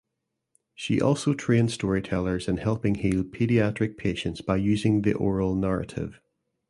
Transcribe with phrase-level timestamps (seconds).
[0.73, 6.19] She also trained storytellers in helping heal pediatric patients by using the oral narrative.